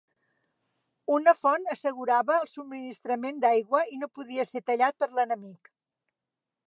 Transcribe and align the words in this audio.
Una 1.15 1.33
font 1.41 1.67
assegurava 1.73 2.37
el 2.45 2.49
subministrament 2.53 3.43
d'aigua 3.45 3.83
i 3.97 4.01
no 4.05 4.11
podia 4.17 4.47
ser 4.55 4.63
tallat 4.71 4.99
per 5.05 5.11
l'enemic. 5.21 5.71